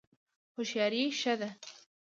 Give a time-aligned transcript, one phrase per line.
[0.55, 1.49] هوښیاري ښه ده.